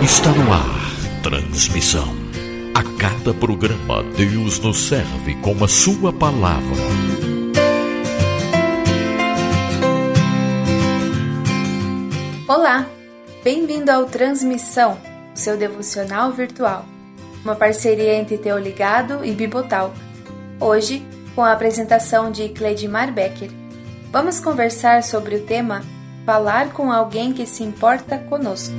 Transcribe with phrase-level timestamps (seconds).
[0.00, 1.20] Está no ar.
[1.20, 2.14] Transmissão.
[2.72, 6.76] A cada programa, Deus nos serve com a Sua palavra.
[12.46, 12.86] Olá,
[13.42, 14.96] bem-vindo ao Transmissão,
[15.34, 16.84] seu devocional virtual.
[17.42, 19.92] Uma parceria entre Teu Ligado e Bibotal.
[20.60, 21.04] Hoje,
[21.34, 23.50] com a apresentação de Cleidmar Becker.
[24.12, 25.82] Vamos conversar sobre o tema
[26.24, 28.74] Falar com alguém que se importa conosco.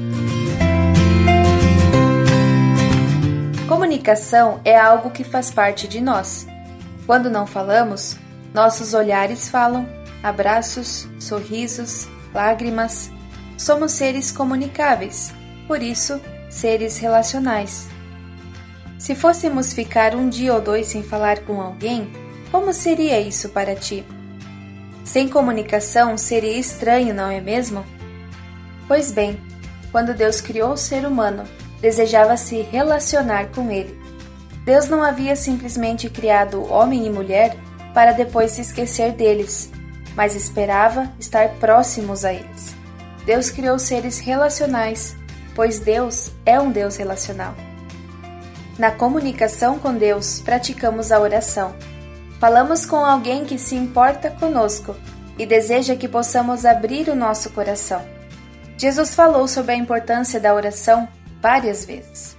[3.67, 6.47] Comunicação é algo que faz parte de nós.
[7.05, 8.17] Quando não falamos,
[8.53, 9.85] nossos olhares falam,
[10.21, 13.11] abraços, sorrisos, lágrimas.
[13.57, 15.33] Somos seres comunicáveis,
[15.67, 17.87] por isso, seres relacionais.
[18.97, 22.07] Se fôssemos ficar um dia ou dois sem falar com alguém,
[22.51, 24.05] como seria isso para ti?
[25.03, 27.85] Sem comunicação seria estranho, não é mesmo?
[28.87, 29.39] Pois bem,
[29.91, 31.43] quando Deus criou o ser humano,
[31.81, 33.99] desejava se relacionar com ele.
[34.65, 37.55] Deus não havia simplesmente criado homem e mulher
[37.93, 39.69] para depois se esquecer deles,
[40.15, 42.73] mas esperava estar próximos a eles.
[43.25, 45.15] Deus criou seres relacionais,
[45.53, 47.53] pois Deus é um Deus relacional.
[48.79, 51.75] Na comunicação com Deus, praticamos a oração
[52.43, 54.97] Falamos com alguém que se importa conosco
[55.39, 58.05] e deseja que possamos abrir o nosso coração.
[58.77, 61.07] Jesus falou sobre a importância da oração
[61.41, 62.35] várias vezes.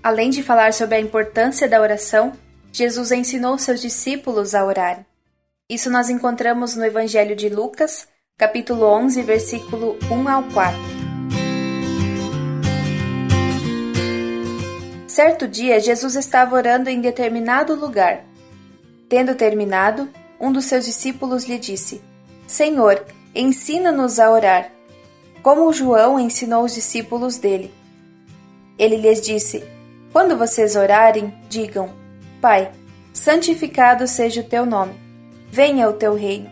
[0.00, 2.34] Além de falar sobre a importância da oração,
[2.70, 5.04] Jesus ensinou seus discípulos a orar.
[5.68, 8.06] Isso nós encontramos no Evangelho de Lucas,
[8.38, 10.78] capítulo 11, versículo 1 ao 4.
[15.08, 18.24] Certo dia, Jesus estava orando em determinado lugar
[19.08, 20.08] Tendo terminado,
[20.40, 22.02] um dos seus discípulos lhe disse:
[22.46, 23.04] Senhor,
[23.34, 24.70] ensina-nos a orar,
[25.42, 27.72] como João ensinou os discípulos dele.
[28.78, 29.64] Ele lhes disse:
[30.12, 31.90] Quando vocês orarem, digam:
[32.40, 32.72] Pai,
[33.12, 34.94] santificado seja o teu nome.
[35.50, 36.50] Venha o teu reino.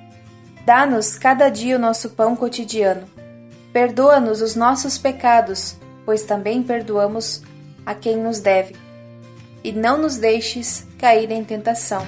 [0.64, 3.06] Dá-nos cada dia o nosso pão cotidiano.
[3.72, 5.76] Perdoa-nos os nossos pecados,
[6.06, 7.42] pois também perdoamos
[7.84, 8.76] a quem nos deve.
[9.62, 12.06] E não nos deixes cair em tentação.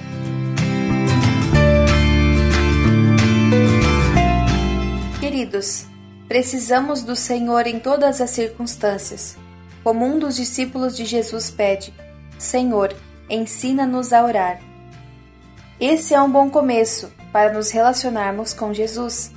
[5.37, 5.85] Queridos,
[6.27, 9.37] precisamos do Senhor em todas as circunstâncias.
[9.83, 11.93] Como um dos discípulos de Jesus pede:
[12.39, 12.91] Senhor,
[13.29, 14.59] ensina-nos a orar.
[15.79, 19.31] Esse é um bom começo para nos relacionarmos com Jesus.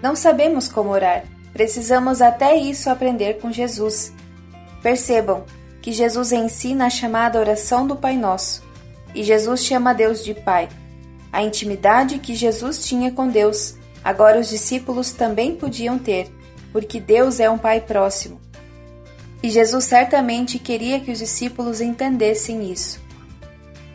[0.00, 4.12] Não sabemos como orar, precisamos até isso aprender com Jesus.
[4.80, 5.44] Percebam
[5.82, 8.62] que Jesus ensina a chamada oração do Pai Nosso,
[9.12, 10.68] e Jesus chama Deus de Pai.
[11.32, 16.28] A intimidade que Jesus tinha com Deus agora os discípulos também podiam ter,
[16.72, 18.40] porque Deus é um Pai próximo.
[19.42, 23.00] E Jesus certamente queria que os discípulos entendessem isso.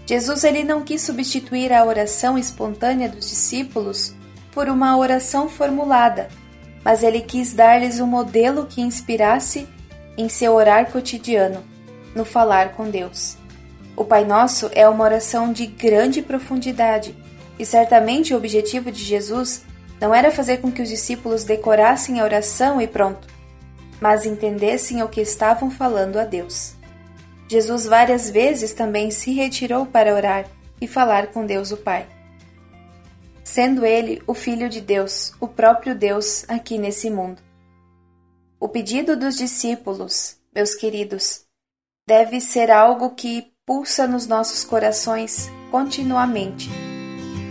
[0.05, 4.13] Jesus ele não quis substituir a oração espontânea dos discípulos
[4.51, 6.29] por uma oração formulada,
[6.83, 9.67] mas ele quis dar-lhes um modelo que inspirasse
[10.17, 11.63] em seu orar cotidiano,
[12.15, 13.37] no falar com Deus.
[13.95, 17.15] O Pai Nosso é uma oração de grande profundidade,
[17.57, 19.63] e certamente o objetivo de Jesus
[19.99, 23.27] não era fazer com que os discípulos decorassem a oração e pronto,
[23.99, 26.75] mas entendessem o que estavam falando a Deus.
[27.47, 30.45] Jesus várias vezes também se retirou para orar
[30.81, 32.07] e falar com Deus o Pai.
[33.43, 37.41] Sendo ele o Filho de Deus, o próprio Deus aqui nesse mundo.
[38.59, 41.45] O pedido dos discípulos, meus queridos,
[42.07, 46.69] deve ser algo que pulsa nos nossos corações continuamente.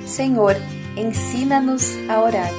[0.07, 0.57] Senhor,
[0.97, 2.53] Ensina-nos a orar.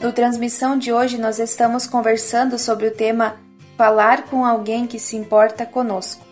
[0.00, 3.36] No transmissão de hoje, nós estamos conversando sobre o tema
[3.76, 6.24] Falar com alguém que se importa conosco.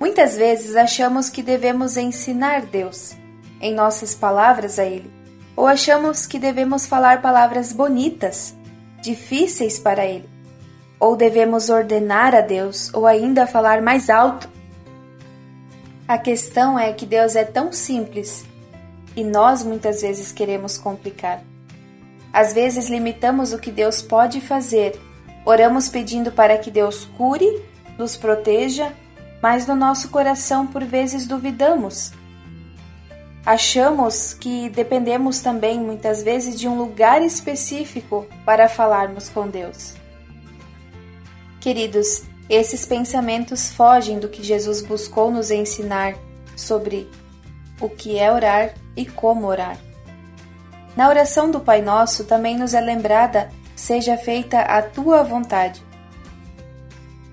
[0.00, 3.14] Muitas vezes achamos que devemos ensinar Deus,
[3.60, 5.08] em nossas palavras a Ele,
[5.54, 8.52] ou achamos que devemos falar palavras bonitas,
[9.00, 10.28] difíceis para Ele,
[10.98, 14.50] ou devemos ordenar a Deus, ou ainda falar mais alto
[16.12, 18.44] a questão é que Deus é tão simples
[19.16, 21.42] e nós muitas vezes queremos complicar.
[22.30, 25.00] Às vezes limitamos o que Deus pode fazer,
[25.42, 27.62] oramos pedindo para que Deus cure,
[27.96, 28.92] nos proteja,
[29.40, 32.12] mas no nosso coração por vezes duvidamos.
[33.46, 39.94] Achamos que dependemos também muitas vezes de um lugar específico para falarmos com Deus.
[41.58, 46.14] Queridos, esses pensamentos fogem do que Jesus buscou nos ensinar
[46.54, 47.10] sobre
[47.80, 49.78] o que é orar e como orar.
[50.94, 55.82] Na oração do Pai Nosso também nos é lembrada: seja feita a tua vontade.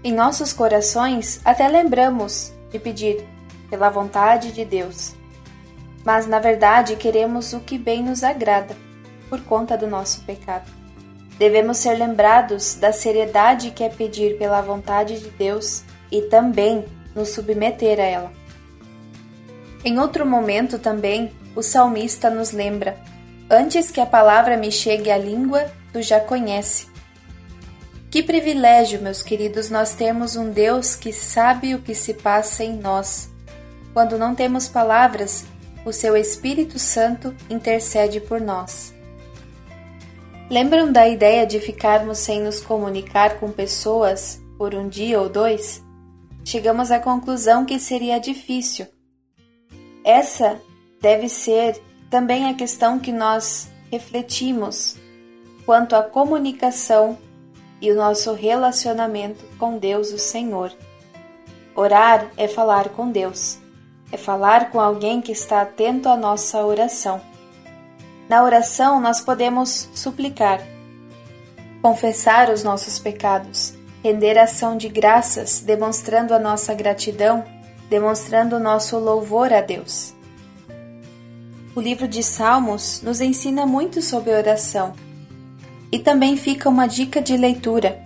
[0.01, 3.27] Em nossos corações, até lembramos de pedir
[3.69, 5.13] pela vontade de Deus.
[6.06, 8.74] Mas na verdade queremos o que bem nos agrada,
[9.30, 10.78] por conta do nosso pecado.
[11.39, 17.30] Devemos ser lembrados da seriedade que é pedir pela vontade de Deus e também nos
[17.30, 18.33] submeter a ela.
[19.86, 22.97] Em outro momento também, o salmista nos lembra:
[23.50, 26.88] Antes que a palavra me chegue à língua, tu já conhece.
[28.12, 32.75] Que privilégio, meus queridos, nós termos um Deus que sabe o que se passa em
[32.75, 33.30] nós.
[33.94, 35.45] Quando não temos palavras,
[35.85, 38.94] o seu Espírito Santo intercede por nós.
[40.49, 45.83] Lembram da ideia de ficarmos sem nos comunicar com pessoas por um dia ou dois?
[46.43, 48.87] Chegamos à conclusão que seria difícil.
[50.03, 50.59] Essa
[50.99, 51.79] deve ser
[52.09, 54.97] também a questão que nós refletimos
[55.67, 57.15] quanto à comunicação
[57.79, 60.73] e o nosso relacionamento com Deus, o Senhor.
[61.75, 63.59] Orar é falar com Deus,
[64.11, 67.21] é falar com alguém que está atento à nossa oração.
[68.29, 70.61] Na oração, nós podemos suplicar,
[71.81, 73.73] confessar os nossos pecados,
[74.03, 77.43] render ação de graças, demonstrando a nossa gratidão,
[77.89, 80.13] demonstrando o nosso louvor a Deus.
[81.75, 84.93] O livro de Salmos nos ensina muito sobre oração
[85.91, 87.99] e também fica uma dica de leitura.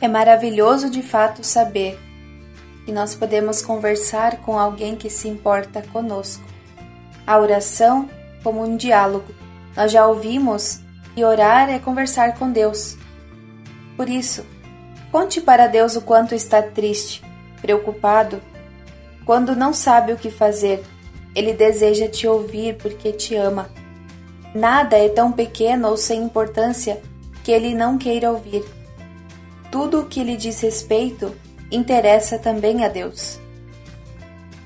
[0.00, 1.96] É maravilhoso de fato saber
[2.84, 6.42] que nós podemos conversar com alguém que se importa conosco.
[7.24, 8.10] A oração
[8.44, 9.34] como um diálogo.
[9.74, 10.80] Nós já ouvimos
[11.14, 12.96] que orar é conversar com Deus.
[13.96, 14.44] Por isso,
[15.10, 17.24] conte para Deus o quanto está triste,
[17.60, 18.40] preocupado,
[19.24, 20.84] quando não sabe o que fazer.
[21.34, 23.68] Ele deseja te ouvir porque te ama.
[24.54, 27.00] Nada é tão pequeno ou sem importância
[27.42, 28.64] que ele não queira ouvir.
[29.70, 31.34] Tudo o que lhe diz respeito
[31.70, 33.40] interessa também a Deus.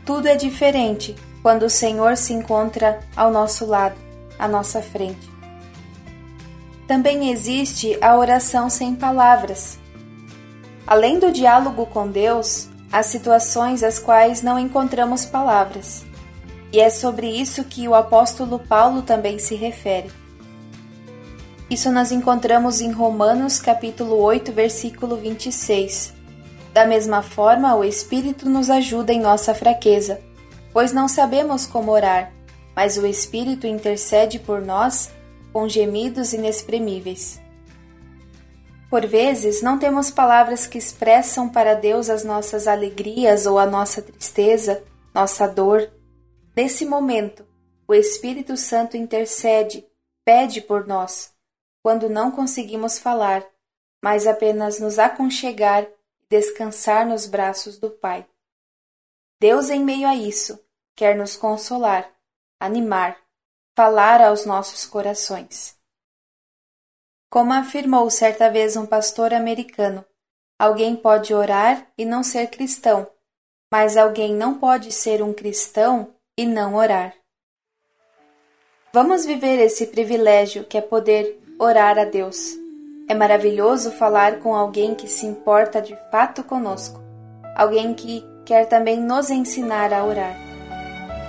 [0.05, 3.97] Tudo é diferente quando o Senhor se encontra ao nosso lado,
[4.39, 5.31] à nossa frente.
[6.87, 9.79] Também existe a oração sem palavras.
[10.87, 16.07] Além do diálogo com Deus, há situações às quais não encontramos palavras.
[16.73, 20.11] E é sobre isso que o apóstolo Paulo também se refere.
[21.71, 26.15] Isso nós encontramos em Romanos capítulo 8, versículo 26.
[26.73, 30.21] Da mesma forma, o Espírito nos ajuda em nossa fraqueza,
[30.79, 32.33] pois não sabemos como orar,
[32.73, 35.11] mas o Espírito intercede por nós
[35.53, 37.41] com gemidos inexprimíveis.
[38.89, 44.01] Por vezes, não temos palavras que expressam para Deus as nossas alegrias ou a nossa
[44.01, 45.91] tristeza, nossa dor,
[46.57, 47.45] Nesse momento,
[47.89, 49.85] o Espírito Santo intercede,
[50.25, 51.33] pede por nós,
[51.83, 53.45] quando não conseguimos falar,
[54.01, 55.89] mas apenas nos aconchegar e
[56.31, 58.25] descansar nos braços do Pai.
[59.41, 60.68] Deus, em meio a isso,
[60.99, 62.11] quer nos consolar,
[62.59, 63.17] animar,
[63.77, 65.77] falar aos nossos corações.
[67.31, 70.05] Como afirmou certa vez um pastor americano,
[70.59, 73.07] alguém pode orar e não ser cristão,
[73.73, 77.15] mas alguém não pode ser um cristão e não orar.
[78.93, 82.57] Vamos viver esse privilégio que é poder orar a Deus.
[83.09, 87.01] É maravilhoso falar com alguém que se importa de fato conosco,
[87.55, 90.48] alguém que quer também nos ensinar a orar.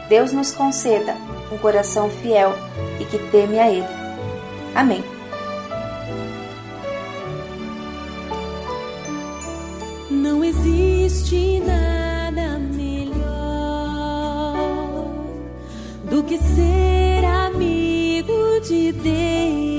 [0.09, 1.15] Deus nos conceda
[1.51, 2.53] um coração fiel
[2.99, 3.87] e que teme a Ele.
[4.75, 5.03] Amém.
[10.09, 11.89] Não existe nada
[16.09, 19.78] do que ser amigo de Deus,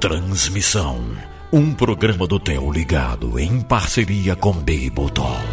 [0.00, 1.04] Transmissão,
[1.52, 5.47] um programa do Theo ligado em parceria com Bebotol.